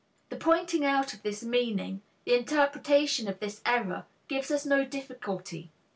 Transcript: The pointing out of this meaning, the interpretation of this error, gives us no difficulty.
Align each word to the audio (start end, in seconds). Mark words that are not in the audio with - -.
The 0.29 0.35
pointing 0.35 0.83
out 0.83 1.13
of 1.13 1.21
this 1.21 1.43
meaning, 1.43 2.01
the 2.25 2.33
interpretation 2.33 3.27
of 3.27 3.39
this 3.39 3.61
error, 3.67 4.07
gives 4.27 4.49
us 4.49 4.65
no 4.65 4.83
difficulty. 4.83 5.69